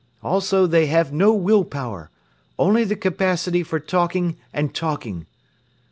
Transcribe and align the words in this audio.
Also 0.23 0.65
they 0.65 0.87
have 0.87 1.13
no 1.13 1.31
will 1.31 1.63
power, 1.63 2.09
only 2.57 2.83
the 2.83 2.95
capacity 2.95 3.61
for 3.61 3.79
talking 3.79 4.35
and 4.51 4.73
talking. 4.73 5.27